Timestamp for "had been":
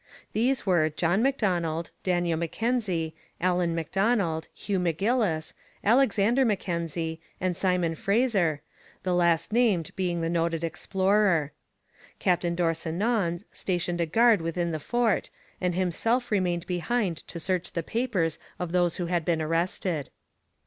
19.05-19.39